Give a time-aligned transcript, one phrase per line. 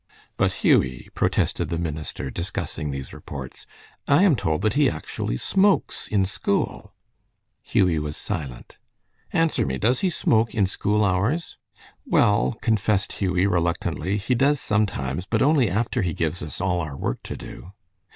[0.35, 3.67] "But, Hughie," protested the minister, discussing these reports,
[4.07, 6.95] "I am told that he actually smokes in school."
[7.61, 8.79] Hughie was silent.
[9.31, 9.77] "Answer me!
[9.77, 11.59] Does he smoke in school hours?"
[12.03, 16.97] "Well," confessed Hughie, reluctantly, "he does sometimes, but only after he gives us all our
[16.97, 17.73] work to do."